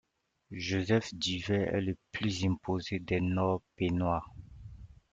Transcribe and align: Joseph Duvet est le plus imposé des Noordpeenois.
Joseph 0.49 1.13
Duvet 1.13 1.69
est 1.73 1.81
le 1.81 1.95
plus 2.11 2.43
imposé 2.43 2.97
des 2.97 3.21
Noordpeenois. 3.21 4.25